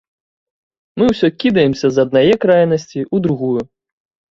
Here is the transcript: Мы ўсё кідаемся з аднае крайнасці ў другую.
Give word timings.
Мы 1.01 1.09
ўсё 1.11 1.27
кідаемся 1.43 1.87
з 1.99 2.07
аднае 2.07 2.33
крайнасці 2.47 2.99
ў 3.13 3.29
другую. 3.29 3.61